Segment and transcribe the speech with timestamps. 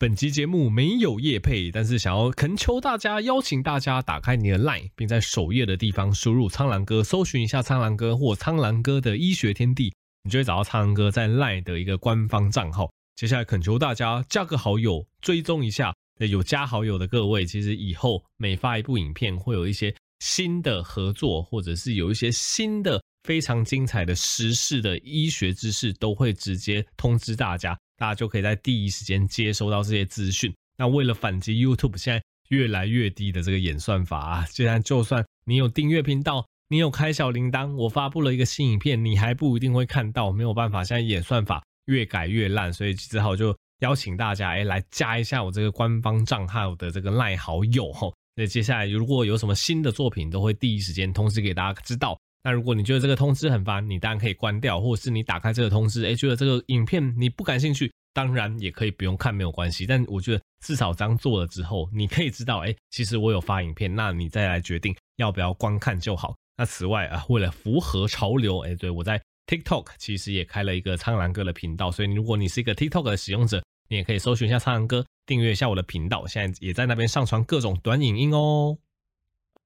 [0.00, 9.92] 本集节目没有业配，但是想要恳求大家，邀请大家打开你的 LINE，并在首页的地方输入“苍狼哥”，搜寻一下“苍狼哥”或“苍狼哥的医学天地”，
[10.22, 12.88] 你就会找到苍狼哥在 LINE 的一个官方账号。
[13.16, 15.92] 接下来恳求大家加个好友，追踪一下。
[16.30, 27.76] 有加好友的各位，其实以后每发一部影片，会有一些新的合作，或者是有一些新的非常精彩的时事的医学知识，都会直接通知大家。
[27.98, 30.54] 大家就可以在第一时间接收到这些资讯。
[30.78, 40.30] 那为了反击 YouTube 现在越来越低的这个演算法啊，既然就算你有订阅频道，你有开小铃铛，我发布了一个新影片，你还不一定会看到。
[40.30, 48.14] 没有办法，现在演算法越改越烂，所以只好就邀请大家哎来加一下我这个官方账号的这个赖好友吼。
[48.36, 52.16] 那接下来如果有什么新的作品，都会第一时间通知给大家知道。
[52.42, 59.86] 那如果你觉得这个通知很烦，你当然可以关掉，或者是你打开这个通知，哎，觉得这个影片你不感兴趣，当然也可以不用看，没有关系。
[59.86, 66.34] 但我觉得至少这样做了之后，你可以知道，哎，其实我有发影片，那你再来决定要不要观看就好。
[66.56, 78.76] 那此外啊，为了符合潮流，哎，对，我在 TikTok 其实也开了一个苍蓝鸽的频道，所以如果你是一个 TikTok 的使用者，你也可以搜寻一下苍蓝鸽，订阅一下我的频道，现在也在那边上传各种短影音哦。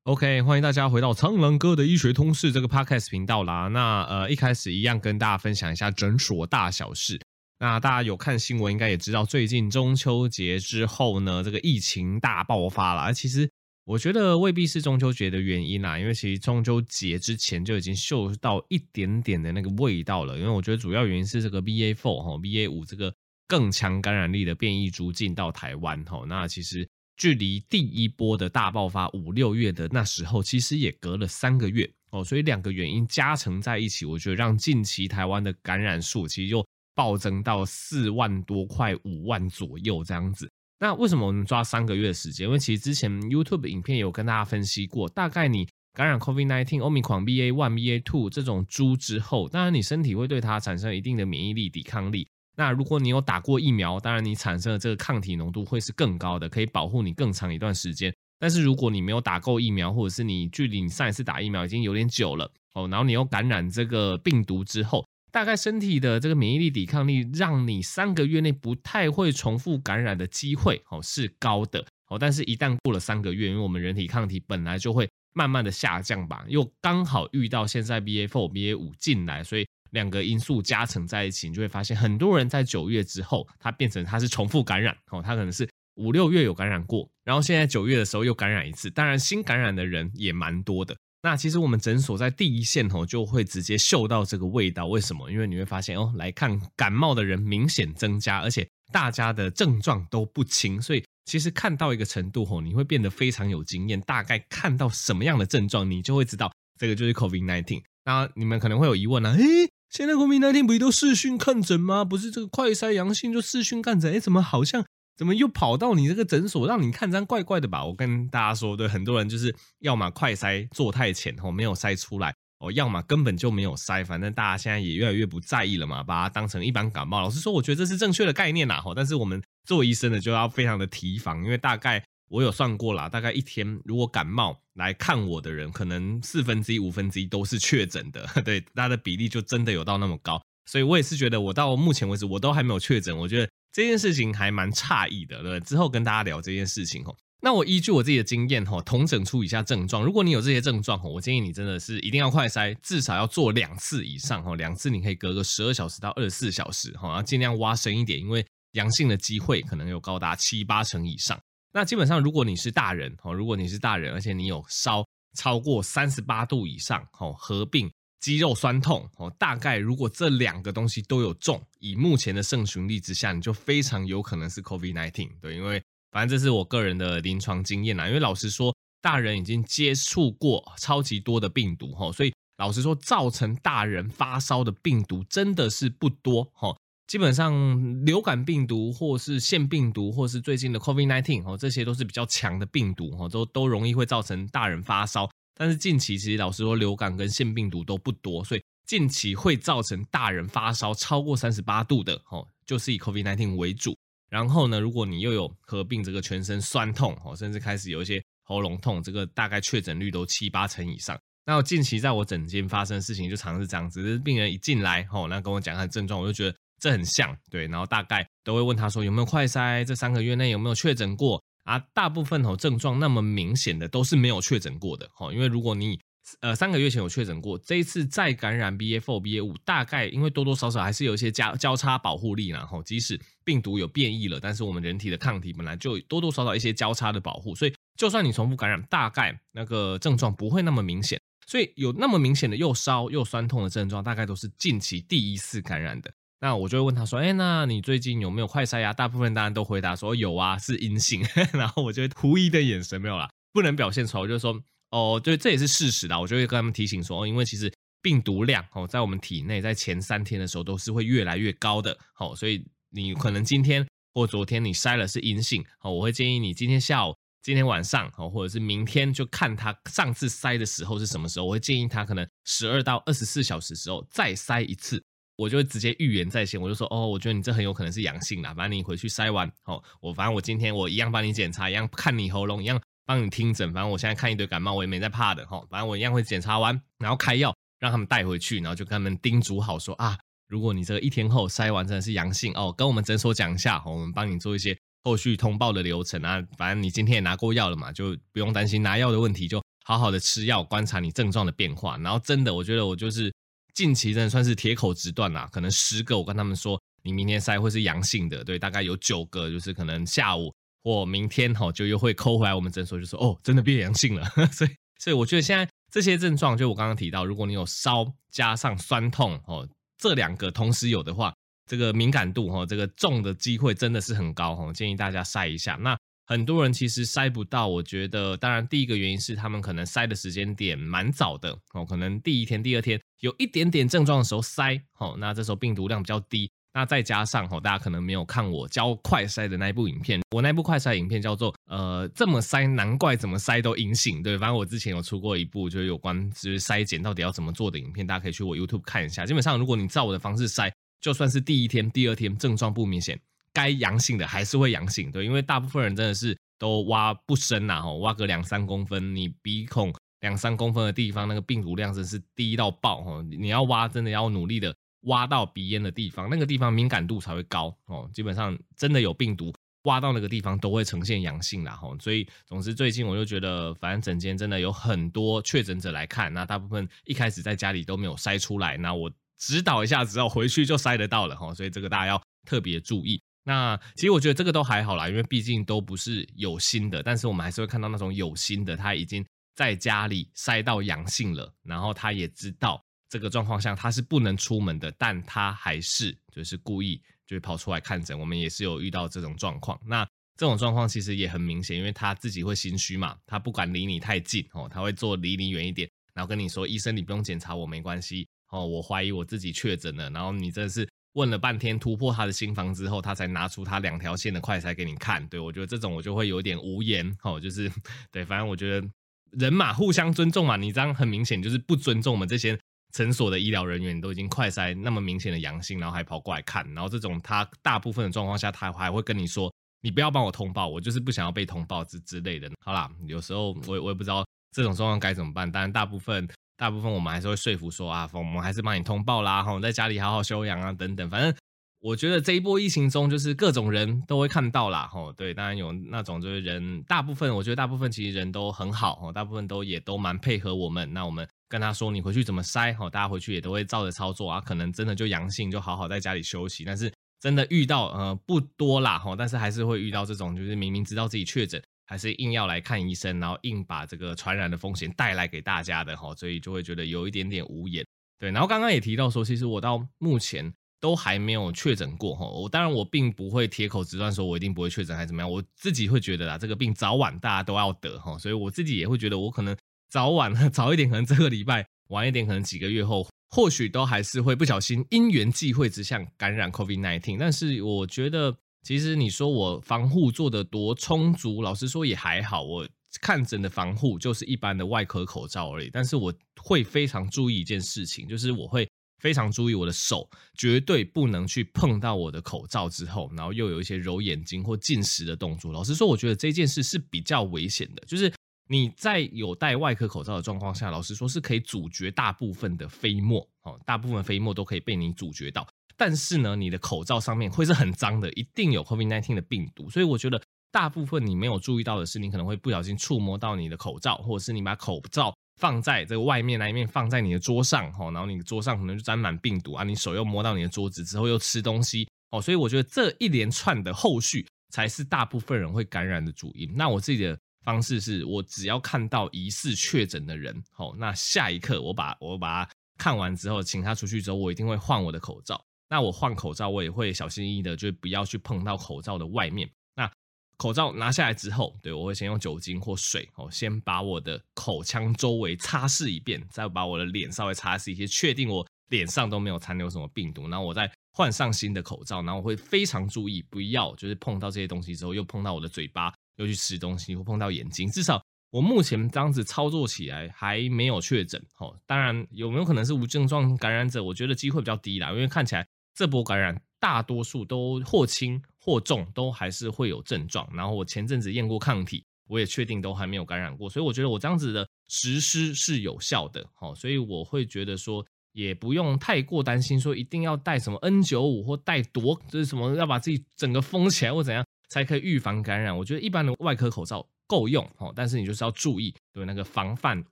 [0.05, 3.69] OK，欢迎大家回到苍狼哥的医学通识这个 Podcast 频道啦。
[3.69, 7.21] 那呃，一开始一样跟大家分享一下诊所大小事。
[7.61, 13.15] 那大家有看新闻，应该也知道，最近中秋节之后呢，这个疫情大爆发了。
[13.15, 13.49] 其实
[13.85, 20.37] 我觉得未必是中秋节的原因啦，因为其实中秋节之前就已经嗅到一点点的那个味道了。
[20.37, 23.15] 因为我觉得主要原因是这个 BA four 哈，BA 五这个
[23.47, 26.25] 更强感染力的变异株进到台湾哈。
[26.27, 26.89] 那其实。
[27.17, 40.51] 距离第一波的大爆发五六月的那时候，其实也隔了三个月哦，所以两个原因加成在一起，我觉得让近期台湾的感染数其实又暴增到四万多，快五万左右这样子。
[40.79, 42.47] 那为什么我们抓三个月的时间？
[42.47, 52.27] 因为其实之前 YouTube 影片有跟大家分析过，大概你感染 COVID-19、Omicron BA one、BA two 这种株之后，当然你身体会对它产生一定的免疫力、抵抗力。
[52.55, 58.15] 那如果你有打过疫苗，当然你产生的这个抗体浓度会是更高的，可以保护你更长一段时间。
[58.39, 72.19] 但是如果你没有打够疫苗，或者是你距离你上一次打疫苗已经有点久了哦，然后你又感染这个病毒之后，大概身体的这个免疫力抵抗力让你三个月内不太会重复感染的机会哦是高的哦。
[72.19, 79.67] 但是，一旦过了三个月，因为我们人体抗体本来就会慢慢的下降吧，又刚好遇到现在 BA4、BA5 进来，所以。
[79.93, 88.91] 两个因素加成在一起，你就会发现很多人在九月之后，他变成他是重复感染哦，他可能是五六月有感染过，然后现在九月的时候又感染一次。
[88.91, 90.97] 当然，新感染的人也蛮多的。
[91.25, 94.87] 那其实我们诊所在第一线哦，就会直接嗅到这个味道。
[94.89, 95.31] 为什么？
[95.31, 100.83] 因为你会发现哦，来看感冒的人明显增加，而且大家的症状都不轻。
[100.83, 104.01] 所以其实看到一个程度哦，你会变得非常有经验。
[104.01, 107.83] 大概看到什么样的症状，你就会知道这个就是 COVID-19。
[108.05, 109.33] 那你们可能会有疑问呢？
[109.39, 112.03] 诶现在国民那天不都视讯看诊吗？
[112.03, 114.11] 不是这个快筛阳性就视讯看诊？
[114.15, 114.83] 哎，怎么好像
[115.19, 117.85] 怎么又跑到你这个诊所让你看，这样怪怪的吧？
[117.85, 124.03] 我跟大家说，对，很多人就是要么快筛做太浅哦，没有筛出来哦，要么根本就没有筛。
[124.03, 127.21] 反正大家现在也越来越不在意了嘛，把它当成一般感冒。
[127.21, 132.03] 老实说，我觉得这是正确的概念呐，但是我们作为医生的就要非常的提防，因为大概。
[132.33, 140.43] 我有算过啦，大概一天如果感冒来看我的人，可能四分之一、五分之一都是确诊的， 对，他的比例就真的有到那么高。
[140.65, 145.43] 所以我也是觉得，我到目前为止我都还没有确诊，我觉得这件事情还蛮诧异的。
[145.43, 150.03] 对，之后跟大家聊这件事情吼，那我依据我自己的经验吼，统整出以下症状。
[150.03, 161.39] 如果你有这些症状吼，我建议你真的是一定要快筛，至少要做两次以上吼，两次你可以隔个十二小时到二十四小时吼，要尽量挖深一点，因为阳性的机会可能有高达七八成以上。
[161.73, 165.05] 那基本上，如果你是大人哦，如果你是大人，而且你有烧
[165.37, 167.91] 超过三十八度以上哦，合并
[168.21, 175.41] 肌肉酸痛哦，大概如果这两个东西都有中，以目前的盛行率之下，你就非常有可能是 COVID-19。
[175.41, 178.07] 对，因为反正这是我个人的临床经验啦。
[178.07, 186.77] 因为老实说，大人已经接触过超级多的病毒哈，所以老实说，造成大人发烧的病毒真的是不多哈。
[187.07, 195.29] 基本上流感病毒，或是腺病毒，或是最近的 COVID-19 哦，这些都是比较强的病毒哦，都都容易会造成大人发烧。
[195.55, 203.95] 但是近期其实老实说，流感跟腺病毒都不多，所以近期会造成大人发烧超过三十八度的哦，就是以 COVID-19 为主。
[204.31, 211.19] 然后呢，如果你又有合并这个全身酸痛哦，甚至开始有一些喉咙痛，这个大概确诊率都七八成以上。
[211.45, 216.57] 那近期在我诊间发生的事情就常常是这样子，就是病人一进来哦，那跟我讲他的症状，我就觉得。
[216.83, 221.79] 这很像，对，然后大概都会问他说有没有快筛，这三个月内有没有确诊过啊？
[221.95, 225.97] 大部分哦症状那么明显的都是没有确诊过的，哈，因为如果你
[226.41, 241.21] 呃三个月前有确诊过，这一次再感染 BA4、BA5，大概因为多多少少还是有一些交交叉保护力，然后即使病毒有变异了，但是我们人体的抗体本来就多多少少一些交叉的保护，所以就算你重复感染，大概那个症状不会那么明显。
[241.47, 246.11] 所以有那么明显的又烧又酸痛的症状，大概都是近期第一次感染的。
[246.43, 251.25] 那我就会问他说：“哎，那你最近有没有快筛呀？”大部分当然都回答说有啊，是阴性。
[251.55, 254.23] 然后我就会狐疑的眼神没有啦，不能表现出来。
[254.23, 254.61] 我就说
[254.91, 257.73] ：“哦，对，这也是事实的。”我就会跟他们提醒说：“哦，因为其实
[258.03, 261.97] 病毒量哦，在我们体内在前三天的时候都是会越来越高的。
[262.19, 271.47] 哦，所以你可能今天或昨天你筛了是阴性，哦，我会建议你今天下午。”今天晚上哦，或者是明天，就看他上次筛的时候是什么时候。
[271.47, 275.03] 我会建议他可能十二到二十四小时时候再筛一次，
[275.37, 290.19] 我就会直接预言在先，我就说哦，我觉得你这很有可能是阳性啦，反正你回去筛完哦，我反正我今天我一样帮你检查，一样看你喉咙，一样帮你听诊，反正我现在看一堆感冒，我也没在怕的哈，反正我一样会检查完，然后开药让他们带回去，然后就跟他们叮嘱好说啊，
[290.49, 294.77] 如果你这个一天后筛完真的是阳性哦，跟我们诊所讲一下，我们帮你做一些。
[295.05, 301.99] 后续通报的流程啊，反正你今天也拿过药了嘛，就不用担心拿药的问题，就好好的吃药，观察你症状的变化。
[301.99, 303.35] 然后真的，我觉得我就是
[303.75, 310.53] 近期真的算是铁口直断啦，可能十个我跟他们说你明天筛会是阳性的，对，大概有九个就是可能下午
[310.83, 314.25] 或明天哈就又会扣回来我们诊所，就说哦，真的变阳性了。
[314.53, 321.33] 所以，所以我觉得现在这些症状，就我刚刚提到，如果你有烧加上酸痛哦，这两个同时有的话。
[321.65, 325.79] 这个敏感度哈，这个中的机会真的是很高哈，建议大家筛一下。
[325.81, 336.51] 那很多人其实筛不到，我觉得当然第一个原因是他们可能筛的时间点蛮早的哦，可能第一天、第二天有一点点症状的时候筛，哦，那这时候病毒量比较低。
[336.75, 344.23] 那再加上哦，大家可能没有看我教快筛的那一部影片，我那部快筛影片叫做呃这么筛，难怪怎么筛都阴性。
[344.23, 349.27] 对，反正我之前有出过一部就是有关就是筛检到底要怎么做的影片，大家可以去我 YouTube 看一下。
[349.27, 350.71] 基本上如果你照我的方式筛。
[351.03, 353.19] 就算是第一天、第二天症状不明显，
[353.53, 369.53] 该阳性的还是会阳性，对，因为大部分人真的是都挖不深呐，吼，挖个两三公分，你鼻孔两三公分的地方，那个病毒量真是低到爆，吼，你要挖真的要努力的挖到鼻咽的地方，那个地方敏感度才会高，哦，基本上真的有病毒
[369.85, 379.11] 挖到那个地方都会呈现阳性啦，吼，所以总之最近我就觉得，反正诊间真的有很多确诊者来看，那大部分一开始在家里都没有筛出来，那我。
[379.39, 383.21] 指导一下之后回去就筛得到了哈，所以这个大家要特别注意。
[383.45, 389.25] 那其实我觉得这个都还好啦，因为毕竟都不是有心的，但是我们还是会看到那种有心的，他已经
[389.55, 398.19] 在家里筛到阳性了，然后他也知道这个状况下他是不能出门的，但他还是就是故意就是跑出来看诊。
[398.19, 400.07] 我们也是有遇到这种状况，那
[400.37, 415.27] 这种状况其实也很明显，因为他自己会心虚嘛，他不敢离你太近哦，他会坐离你远一点，然后跟你说：“医生，你不用检查我，没关系。”哦，我怀疑我自己确诊了，然后你真的是问了半天，突破他的心房之后，他才拿出他两条线的快筛给你看。
[415.29, 417.15] 对，我觉得这种我就会有点无言。
[417.23, 417.71] 哦，就是
[418.11, 418.89] 对，反正我觉得
[419.33, 420.57] 人嘛，互相尊重嘛。
[420.57, 422.59] 你这样很明显就是不尊重我们这些
[422.93, 432.51] 诊所的医疗人员，都已经快筛那么明显的阳性，然后还跑过来看，然后这种他大部分的状况下，他还会跟你说，你不要帮我通报，我就是不想要被通报之之类的。
[432.65, 436.27] 好啦，有时候我我也不知道这种状况该怎么办，当然大部分。
[436.63, 441.11] 大部分我们还是会说服说啊，我们还是帮你通报啦，哈，在家里好好休养啊，等等。
[441.11, 441.35] 反正
[441.81, 450.89] 我觉得这一波疫情中，就是各种人都会看到啦，哈，对，当然有那种就是人，大部分我觉得大部分其实人都很好，哈，大部分都也都蛮配合我们。
[450.93, 454.41] 那我们跟他说你回去怎么筛，哈，大家回去也都会照着操作啊。
[454.41, 456.65] 可能真的就阳性，就好好在家里休息。
[456.65, 461.61] 但是真的遇到呃不多啦，哈，但是还是会遇到这种，就是明明知道自己确诊。
[461.93, 467.85] 还是硬要来看医生，然后硬把这个传染的风险带来给大家的哈，所以就会觉得有一点点无言。
[468.19, 472.27] 对，然后刚刚也提到说，其实我到目前都还没有确诊过哈。
[472.27, 479.55] 我当然我并不会铁口直断说我一定不会确诊还是怎么样，我自己会觉得啦，这个病早晚大家都要得哈，所以我自己也会觉得我可能
[479.91, 487.19] 早晚 早一点，可能这个礼拜晚一点，可能几个月后，或许都还是会不小心因缘际会之下感染 COVID-19。
[487.21, 488.35] 但是我觉得。
[488.63, 492.43] 其实你说我防护做得多充足，老实说也还好。
[492.43, 492.69] 我
[493.01, 495.69] 看诊的防护就是一般的外科口罩而已。
[495.73, 498.69] 但是我会非常注意一件事情，就是我会
[499.01, 505.53] 非常注意我的手绝对不能去碰到我的口罩之后，然后又有一些揉眼睛或进食的动作。
[505.53, 507.83] 老实说，我觉得这件事是比较危险的。
[507.87, 508.13] 就是
[508.49, 515.45] 你在有戴外科口罩的状况下，老实说是可以阻绝大部分的飞沫，哦，大部分飞沫都可以被你阻绝到。
[515.77, 519.69] 但是呢，你的口罩上面会是很脏的，一定有 COVID-19 的病毒。
[519.71, 536.53] 所以我觉得大部分你没有注意到的是，你可能会不小心触摸到你的口罩，或者是你把口罩放在这个外面那一面，放在你的桌上，哦然后你的桌上可能就沾满病毒啊，你手又摸到你的桌子之后又吃东西，哦，所以我觉得这一连串的后续才是大部分人会感染的主因。
[536.55, 545.43] 那我自己的方式是我只要看到疑似确诊的人，好，那下一刻我把我把他看完之后，请他出去之后，我一定会换我的口罩。
[545.73, 549.51] 那我换口罩，我也会小心翼翼的，就不要去碰到口罩的外面。
[549.75, 549.91] 那
[550.37, 567.67] 口罩拿下来之后，对，我会先用酒精或水，哦，先把我的口腔周围擦拭一遍，再把我的脸稍微擦拭一些，确定我脸上都没有残留什么病毒，然后我再换上新的口罩，然后我会非常注意，不要就是碰到这些东西之后又碰到我的嘴巴，又去吃东西，或碰到眼睛。
[567.71, 575.49] 至少我目前这样子操作起来还没有确诊，哦，当然有没有可能是无症状感染者，我觉得机会比较低啦，因为看起来。
[575.75, 580.29] 这波感染大多数都或轻或重，都还是会有症状。
[580.33, 586.25] 然后我前阵子验过抗体，我也确定都还没有感染过，所以我觉得我这样子的实施是有效的。
[586.35, 595.57] 好，所以我会觉得说，也不用太过担心，说一定要戴什么 N95 或戴多，就是什么要把自己整个封起来或怎样才可以预防感染。
[595.57, 599.83] 我觉得一般的外科口罩够用，但是你就是要注意对那个防范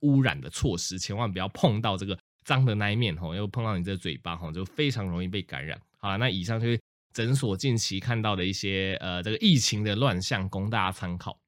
[0.00, 2.18] 污染的措施，千万不要碰到这个。
[2.44, 5.80] 脏的那一面吼，又碰到你这个嘴巴吼，就非常容易被感染。
[5.98, 6.80] 好了，那以上就是
[7.12, 11.38] 诊所近期看到的一些呃这个疫情的乱象，供大家参考。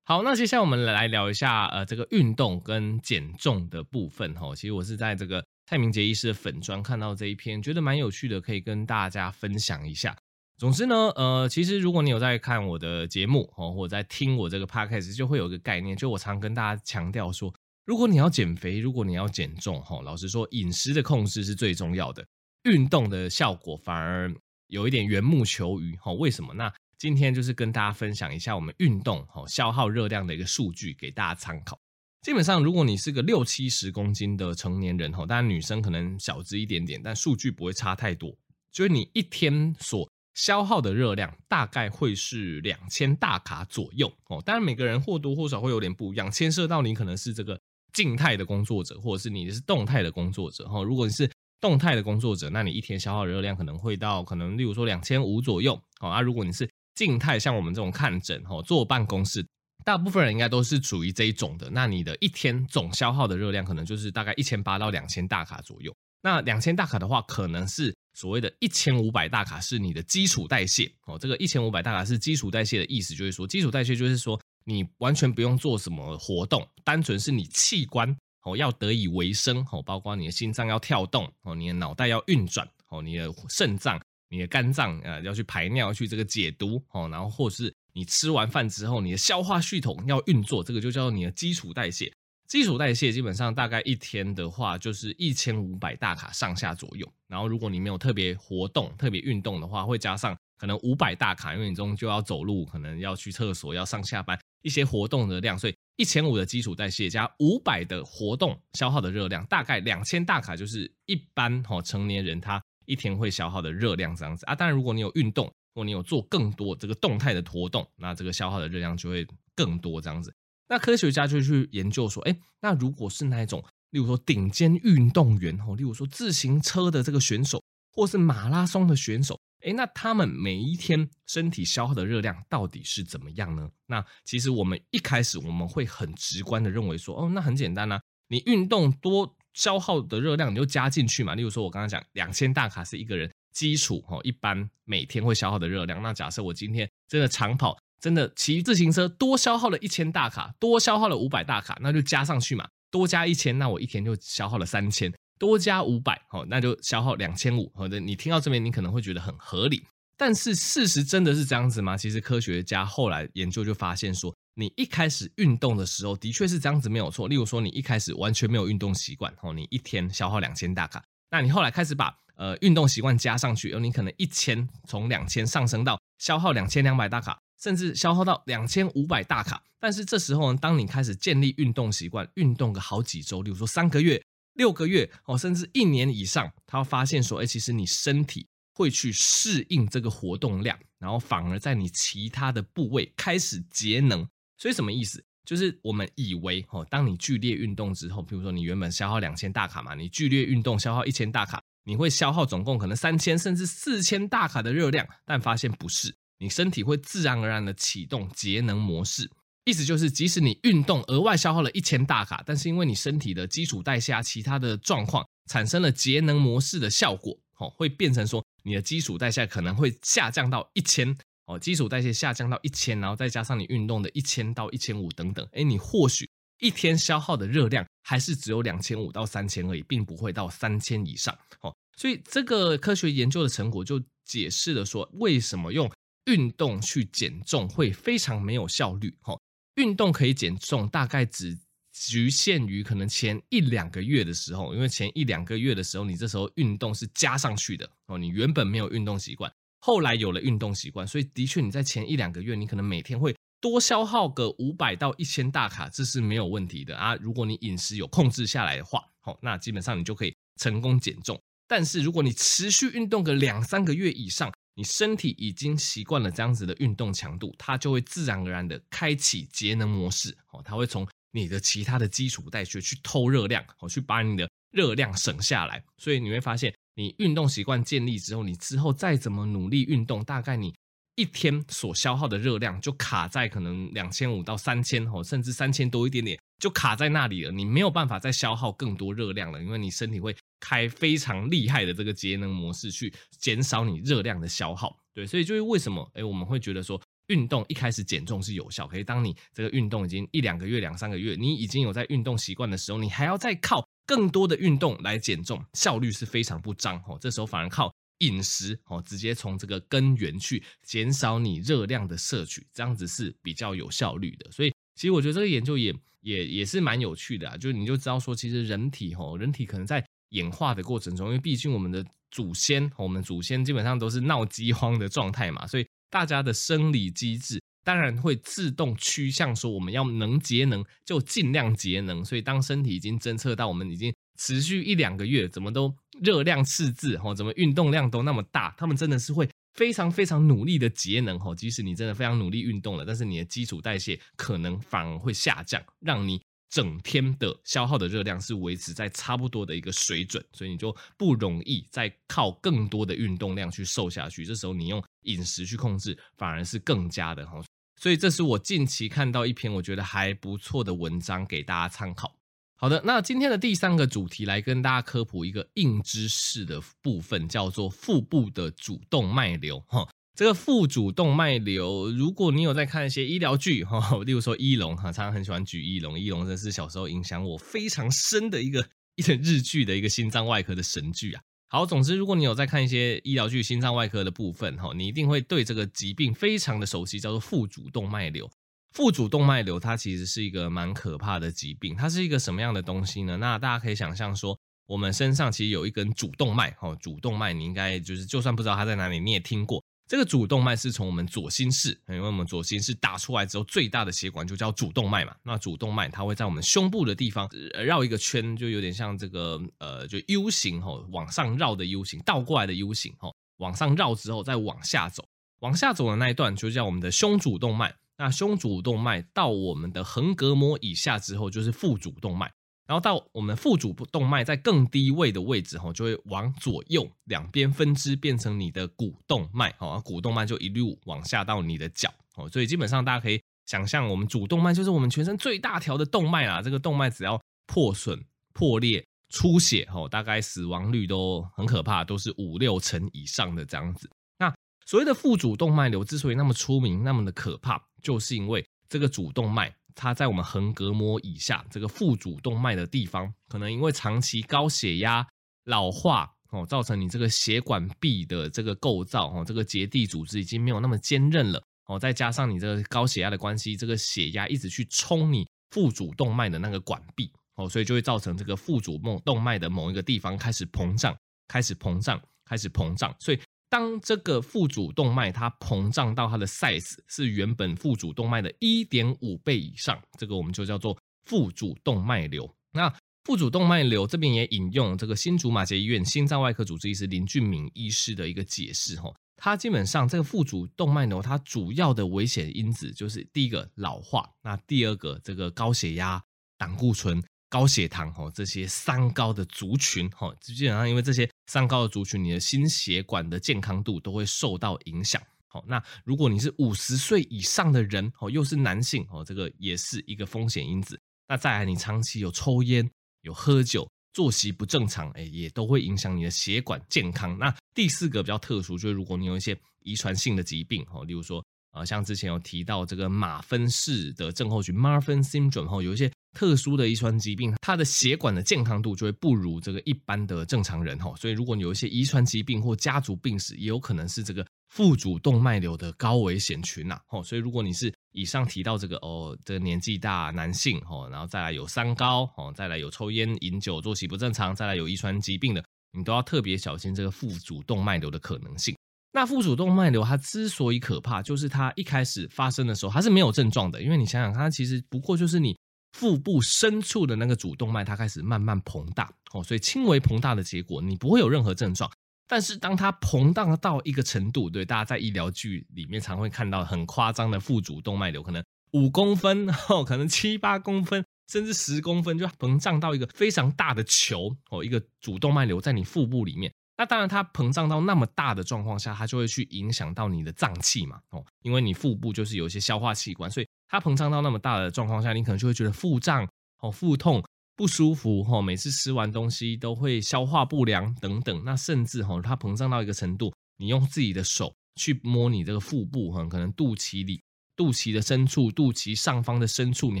[0.04, 4.54] 好，那接下来我们来聊一下呃这个运动跟减重的部分吼。
[4.54, 10.16] 其实我是在这个蔡明杰医师的粉专看到这一篇，觉得蛮有趣的，可以跟大家分享一下。
[10.58, 17.54] 总之呢，呃，其实如果你有在看我的节目哦，或者在听我这个 podcast，就会有一个概念，就我常跟大家强调说。
[17.90, 22.24] 如果你要减肥，如果你要减重，哈，老实说，饮食的控制是最重要的，
[22.62, 24.32] 运动的效果反而
[24.68, 26.54] 有一点缘木求鱼，哈，为什么？
[26.54, 31.76] 那今天就是跟大家分享一下我们运动，哈，消耗热量的一个数据给大家参考。
[32.22, 38.32] 基本上，如果你是个六七十公斤的成年人，哈，当然女生可能小只一点点，但数据不会差太多。
[38.70, 47.60] 就是你一天所消耗的热量大概会是两千大卡左右，哦，当然每个人或多或少会有点不一样，牵涉到你可能是这个。
[47.92, 50.82] 静态的工作者，或者是你是动态的工作者哈。
[50.82, 51.30] 如果你是
[51.60, 55.74] 动态的工作者，那你一天消耗热量可能会到可能，例如说两千五左右。
[56.00, 59.46] 哦啊，如果你是静态，像我们这种看诊哈，坐办公室，
[59.84, 61.68] 大部分人应该都是属于这一种的。
[61.70, 65.94] 那你的一天总消耗的热量可能就是大概一千八到两千大卡左右。
[66.22, 71.18] 那两千大卡的话，可能是所谓的一千五百大卡是你的基础代谢哦。
[71.18, 74.40] 这个一千五百大卡是基础代谢的意思，就是说基础代谢就是说。
[74.64, 92.12] 你完全不用做什么活动，单纯是你器官哦要得以维生哦，包括你的心脏要跳动哦，你的脑袋要运转哦，你的肾脏、你的肝脏呃要去排尿去这个解毒哦，然后或是你吃完饭之后，你的消化系统要运作，这个就叫做你的基础代谢。
[92.46, 104.36] 基础代谢基本上大概一天的话就是一千五百大卡上下左右，然后如果你没有特别活动、特别运动的话，会加上可能五百大卡，因为你中就要走路，可能要去厕所、要上下班。
[104.62, 114.54] 一些活动的量，所以一千五的基础代谢加五百的活动消耗的热量，大概两千大卡，就是一般哈成年人他一天会消耗的热量这样子啊。
[114.54, 120.32] 当然，如果你有运动，或你有做更多这个动态的活动，那这个消耗的热量就会更多这样子。
[120.68, 127.62] 那科学家就去研究说，哎，那如果是那一种，例如说顶尖运动员哦，例如说自行车的这个选手，
[127.92, 129.38] 或是马拉松的选手。
[129.62, 133.68] 诶，那他们每一天身体消耗的热量到底是怎么样呢？
[133.86, 141.34] 那其实我们一开始我们会很直观的认为说，哦，那很简单呐，你运动多消耗的热量你就加进去嘛。
[141.34, 146.02] 例如说，我刚刚讲两千大卡是一个人基础哦，一般每天会消耗的热量。
[146.02, 155.12] 那假设我今天真的长跑，真的骑自行车多消耗了一千大卡，多消耗了五百大卡，那就加上去嘛，多加一千，那我一天就消耗了三千。
[155.40, 157.72] 多加五百，好，那就消耗两千五。
[157.74, 159.82] 好的，你听到这边，你可能会觉得很合理，
[160.18, 161.96] 但是事实真的是这样子吗？
[161.96, 167.26] 其实科学家后来研究就发现说，你一开始运动的时候，的确是这样子没有错。
[167.26, 179.62] 例如说，你一开始完全没有运动习惯，哦，你一天消耗两千大卡，那你后来开始把呃运动习惯加上去，而你可能一千从两千上升到消耗两千两百大卡，甚至消耗到两千五百大卡。
[179.80, 184.22] 但是这时候呢，当你开始建立运动习惯，运动个好几周，例如说三个月。
[184.60, 194.28] 六个月哦，甚至一年以上，他发现说，哎，其实你身体会去适应这个活动量，然后反而在你其他的部位开始节能。
[194.58, 195.24] 所以什么意思？
[195.46, 209.30] 就是我们以为哦，当你剧烈运动之后，比如说你原本消耗两千大卡嘛，你剧烈运动消耗一千大卡，你会消耗总共可能三千甚至四千大卡的热量，但发现不是，你身体会自然而然的启动节能模式。
[209.64, 221.14] 意思就是，即使你运动额外消耗了一千大卡，但是因为你身体的基础代谢其他的状况产生了节能模式的效果，哦，会变成说你的基础代谢可能会下降到一千，
[221.44, 235.90] 哦，基础代谢下降到一千，然后再加上你运动的一千到一千五等等，诶，你或许一天消耗的热量还是只有两千五到三千而已，并不会到三千以上，哦，所以这个科学研究的成果就解释了说，为什么用
[236.24, 239.38] 运动去减重会非常没有效率，哦。
[239.80, 241.58] 运动可以减重，大概只
[241.90, 257.14] 局限于可能前一两个月的时候，因为前一两个月的时候，你这时候运动是加上去的哦，你原本没有运动习惯，后来有了运动习惯，所以的确你在前一两个月，你可能每天会多消耗个五百到一千大卡，这是没有问题的啊。
[257.16, 261.40] 如果你饮食有控制下来的话，好，那基本上你就可以成功减重。
[261.66, 275.84] 但是如果你持续运动个两三个月以上，你身体已经习惯了这样子的运动强度，它就会自然而然的开启节能模式哦，它会从你的其他的基础代谢去偷热量哦，去把你的热量省下来。
[275.98, 280.74] 所以你会发现，你运动习惯建立之后，你之后再怎么努力运动，大概你
[281.14, 287.52] 一天所消耗的热量就卡在可能两千五到三千哦，甚至三千多一点点，就卡在那里了。
[287.52, 290.34] 你没有办法再消耗更多热量了，因为你身体会。
[290.60, 307.16] 开非常厉害的这个节能模式去减少你热量的消耗，对，所以就是为什么诶我们会觉得说运动一开始减重是有效，可以当你这个运动已经一两个月、两三个月，你已经有在运动习惯的时候，你还要再靠更多的运动来减重，效率是非常不彰哦。
[307.20, 314.50] 这时候反而靠饮食哦，直接从这个根源去减少你热量的摄取，这样子是比较有效率的。
[314.50, 332.24] 所以其实我觉得这个研究也也也是蛮有趣的啊，就你就知道说，其实人体哦，人体可能在演化的过程中，因为毕竟我们的祖先，我们祖先基本上都是闹饥荒的状态嘛，所以大家的生理机制当然会自动趋向说，我们要能节能就尽量节能。
[332.24, 346.40] 所以当身体已经侦测到我们已经持续一两个月，怎么都热量赤字，吼，怎么运动量都那么大，他们真的是会非常非常努力的节能，吼，即使你真的非常努力运动了，但是你的基础代谢可能反而会下降，让你。
[346.70, 354.46] 整天的消耗的热量是维持在差不多的一个水准，所以你就不容易再靠更多的运动量去瘦下去。
[354.46, 357.60] 这时候你用饮食去控制，反而是更加的哈。
[357.96, 362.34] 所以这是我近期看到一篇我觉得还不错的文章，给大家参考。
[362.76, 370.08] 好的，那今天的第三个主题来跟大家科普一个硬知识的部分，叫做腹部的主动脉瘤哈。
[370.34, 381.42] 这个腹主动脉瘤，如果你有在看一些医疗剧哈， 例如说《医龙》哈，常常很喜欢举《医龙》，《医龙》真是小时候影响我非常深的一个一个日剧的一个心脏外科的神剧啊。
[381.68, 388.50] 好，总之如果你有在看一些医疗剧、心脏外科的部分哈，你一定会对这个疾病非常的熟悉，叫做腹主动脉瘤。
[388.92, 393.36] 腹主动脉瘤它其实是一个蛮可怕的疾病，它是一个什么样的东西呢？
[393.36, 399.84] 那大家可以想象说，我们身上其实有一根主动脉哈，主动脉你应该就是就算不知道它在哪里，你也听过。
[400.10, 405.36] 这个主动脉是从我们左心室，因为我们左心室打出来之后，最大的血管就叫主动脉嘛。
[405.44, 407.48] 那主动脉它会在我们胸部的地方
[407.84, 415.24] 绕一个圈，就有点像这个呃，就 U 型吼，往上绕的 U 型，倒过来的 U 型吼，往上绕之后再往下走，
[415.60, 417.94] 往下走的那一段就叫我们的胸主动脉。
[418.18, 422.52] 那胸主动脉到我们的横膈膜以下之后，就是腹主动脉。
[422.90, 436.60] 然后到我们腹主动脉在更低位的位置，哈，就会往左右两边分支，变成你的股动脉，哈，股动脉就一路往下到你的脚，哦，所以基本上大家可以想象，我们主动脉就是我们全身最大条的动脉啦。
[436.60, 438.20] 这个动脉只要破损、
[438.54, 444.10] 破裂、出血，哈，大概死亡率都很可怕，都是五六成以上的这样子。
[444.36, 444.52] 那
[444.84, 449.72] 所谓的腹主动脉瘤之所以那么出名、那么的可怕，就是因为这个主动脉。
[449.94, 455.26] 它在我们横膈膜以下这个腹主动脉的地方，可能因为长期高血压、
[455.64, 471.16] 老化哦，造成你这个血管壁的这个构造哦，这个结缔组织已经没有那么坚韧了哦，再加上你这个高血压的关系，这个血压一直去冲你腹主动脉的那个管壁哦，所以就会造成这个腹主动脉的某一个地方开始膨胀，
[471.48, 473.40] 开始膨胀，开始膨胀，所以。
[473.70, 482.52] 当这个腹主动脉它膨胀到它的 size 是原本腹主动脉的一点五倍以上，这个我们就叫做腹主动脉瘤。
[482.72, 482.92] 那
[483.24, 496.20] 腹主动脉瘤这边也引用这个新竹马偕医院心脏外科主治医师林俊敏医师的一个解释，哈，他基本上这个腹主动脉瘤它主要的危险因子就是第一个老化，那第二个这个高血压、
[496.58, 497.22] 胆固醇。
[497.50, 505.20] 高血糖哦，这些三高的族群哦，基本上因为这些三高的族群，你的心血管的健康度都会受到影响。
[505.48, 510.98] 好，那如果你是五十岁以上的人，哦，又是男性，哦，这个也是一个风险因子。
[511.26, 512.88] 那再来，你长期有抽烟、
[513.22, 517.36] 有喝酒、作息不正常，哎，也都会影响你的血管健康。
[517.36, 531.14] 那第四个比较特殊，就是如果你有一些遗传性的疾病，哦，例如说，呃，像之前有提到这个马芬氏的症候群 （Marfan syndrome），哈，有一些特殊的遗传疾病，它的血管的健康度就会不如这个一般的正常人，哈。
[531.16, 534.46] 所以，如果你有一些遗传疾病或家族病史，也有可能是这个。
[534.70, 548.72] 腹主动脉瘤的高危险群呐，吼，所以如果你是以上提到这个哦，这个年纪大男性，哦，然后再来有三高，哦，再来有抽烟、饮酒、作息不正常，再来有遗传疾病的，你都要特别小心这个腹主动脉瘤的可能性。
[549.12, 555.58] 那腹主动脉瘤它之所以可怕，就是它一开始发生的时候它是没有症状的，因为你想想，它其实不过就是你
[555.92, 561.90] 腹部深处的那个主动脉它开始慢慢膨大，哦，所以轻微膨大的结果，你不会有任何症状。
[562.28, 568.40] 但是当它膨胀到一个程度，对，大家在医疗剧里面常会看到很夸张的腹主动脉瘤，可能
[568.74, 576.52] 五公分，哦，可能七八公分，甚至十公分，就膨胀到一个非常大的球，哦，一个主动脉瘤在你腹部里面。
[576.80, 586.26] 那当然，它膨胀到那么大的状况下，它就会去影响到你的脏器嘛，哦，因为你腹部就是有一些消化器官，所以它膨胀到那么大的状况下，你可能就会觉得腹胀，
[586.62, 587.22] 哦，腹痛。
[587.54, 597.20] 不舒服哦，每次吃完东西都会消化不良等等，那甚至哈，它膨胀到一个程度，你用自己的手去摸你这个腹部哈，可能肚脐里、
[597.54, 600.00] 肚脐的深处、肚脐上方的深处，你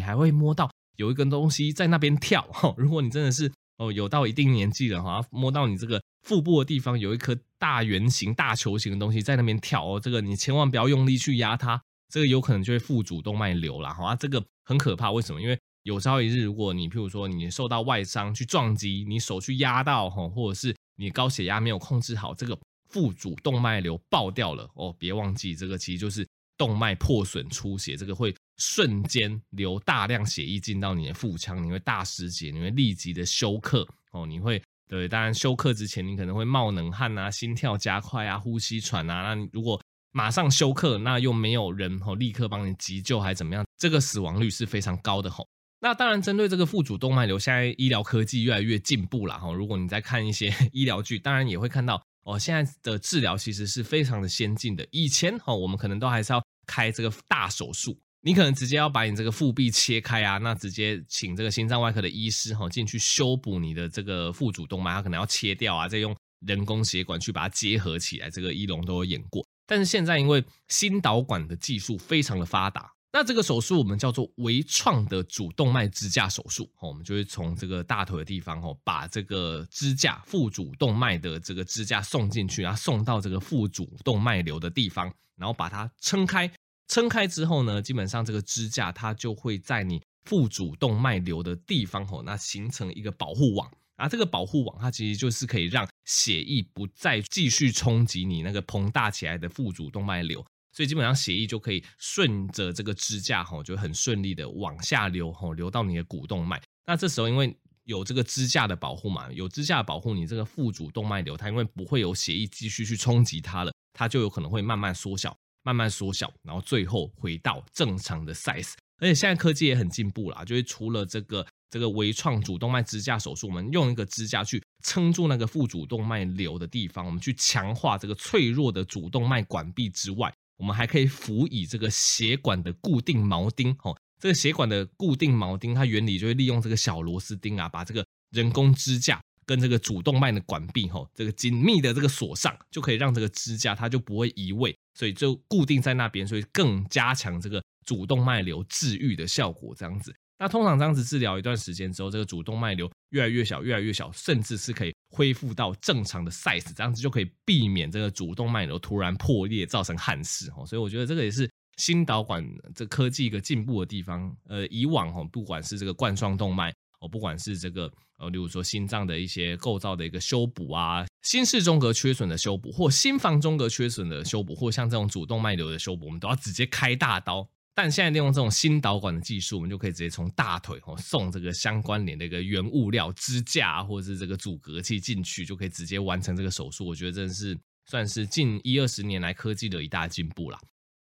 [0.00, 2.72] 还会摸到有一根东西在那边跳哈。
[2.78, 11.80] 如果你真的是哦有到一定年纪了哈，摸到你这个腹部的地方有一颗大圆形、大球形的东西在那边跳哦，这个你千万不要用力去压它，
[12.12, 15.10] 这个有可能就会腹主动脉瘤了哈，这个很可怕。
[15.10, 15.40] 为什么？
[15.40, 22.58] 因为有朝一日，如果你譬如说你受到外伤去撞击，你手去压到哈，或者是你高血压没有控制好，这个
[22.90, 39.80] 腹主动脉瘤爆掉了哦，别忘记这个其实就是动脉破损出血，这个会瞬间流大量血液进到你的腹腔，你会大失血，你会立即的休克哦，你会对，当然休克之前你可能会冒冷汗啊，心跳加快啊，呼吸喘啊，那如果
[40.12, 45.48] 马上休克，那又没有人哦立刻帮你急救还怎么样，这个死亡率是非常高的吼。
[45.82, 49.50] 那当然，针对这个腹主动脉瘤，现在医疗科技越来越进步了哈。
[49.50, 54.86] 如果你在看一些医疗剧，当然也会看到哦，现在的治疗其实是非常的先进的。
[54.90, 66.14] 以前哈，我们可能都还是要开这个大手术，你可能直接要把你这个腹壁切开啊，那直接请这个心脏外科的医师哈进去修补你的这个腹主动脉，他可能要切掉啊，再用
[66.46, 68.28] 人工血管去把它结合起来。
[68.28, 69.46] 这个一龙都有演过。
[69.66, 72.92] 但是现在因为心导管的技术非常的发达。
[73.12, 86.48] 那这个手术我们叫做微创的主动脉支架手术，我们就会从这个大腿的地方，把这个支架腹主动脉的这个支架送进去，然后送到这个腹主动脉瘤的地方，然后把它撑开。
[86.90, 93.70] 撑开之后呢，基本上这个支架它就会在你腹主动脉瘤的地方吼，那形成一个保护网。
[93.94, 100.44] 啊，这个保护网它其实就是可以让血液不再继续冲击你那个膨大起来的腹主动脉瘤。
[100.72, 106.60] 所以基本上血液就可以顺着这个支架吼，就很顺利的往下流吼，流到你的股动脉。
[106.86, 118.72] 那这时候因为有这个支架的保护嘛，有支架的保护，你这个腹主动脉瘤它因为不会有血液继续去冲击它了，它就有可能会慢慢缩小，慢慢缩小，然后最后回到正常的 size。
[118.98, 130.32] 而且现在科技也很进步啦，就是除了这个这个微创主动脉支架手术，我们用一个支架去撑住那个腹主动脉瘤的地方，我们去强化这个脆弱的主动脉管壁之外。
[130.58, 139.18] 我们还可以辅以这个血管的固定锚钉，哦，这个血管的固定锚钉，它原理就会利用这个小螺丝钉啊，把这个人工支架
[139.50, 150.14] 跟这个主动脉的管壁，吼，这个紧密的这个锁上，就可以让这个支架它就不会移位，所以就固定在那边，所以更加强这个主动脉瘤治愈的效果，这样子。
[150.38, 160.64] 那通常这样子治疗一段时间之后，这个主动脉瘤越来越小，越来越小，甚至是可以恢复到正常的 size，这样子就可以避免这个主动脉瘤突然破裂造成憾事哦。
[160.64, 164.32] 所以我觉得这个也是心导管这科技一个进步的地方。
[164.46, 177.48] 呃，以往哦，不管是这个冠状动脉哦，不管是这个呃，例如说心脏的一些构造的一个修补啊，心室中隔缺损的修补，或心房中隔缺损的修补，或像这种主动脉瘤的修补，我们都要直接开大刀。
[177.72, 186.86] 但现在利用这种心导管的技术，我们就可以直接从大腿哦送这个相关联的一个原物料支架，或者是这个阻隔器进去，就可以直接完成这个手术。
[186.86, 190.58] 我觉得真的是算是近一二十年来科技的一大进步啦。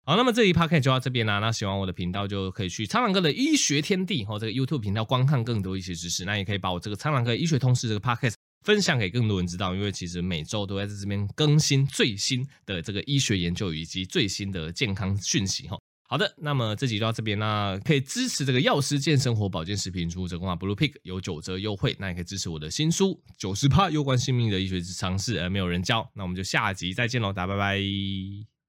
[0.03, 1.39] 好，那么这一 podcast 就到这边啦。
[1.39, 6.25] 那喜欢我的频道就可以去苍蓝鸽的医学天地哦这个 YouTube 频道观看更多医学知识。
[6.25, 8.33] 那也可以把我这个苍蓝鸽医学通识这个 podcast
[8.65, 15.77] 分享给更多人知道，因为其实每周都在这边更新最新的这个医学研究以及最新的健康讯息哈。
[16.09, 28.60] 好的，那么这集就到这边，那可以支持这个药师健生活保健食品出折扣码 Blue Pick 有九折优惠，那也可以支持我的新书九十趴攸关性命的医学常识而没有人教，那我们就下集再见喽，大家拜拜。